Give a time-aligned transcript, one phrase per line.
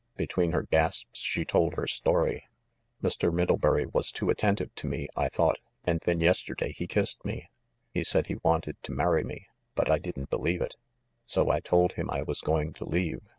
[0.17, 2.47] Be tween her gasps she told her story:
[3.03, 3.31] "Mr.
[3.31, 7.51] Middlebury was too attentive to me, I thought, and then yesterday he kissed me.
[7.91, 9.45] He said he wanted to marry me;
[9.75, 10.75] but I didn't believe it.
[11.27, 13.19] So I told him I was going to leave.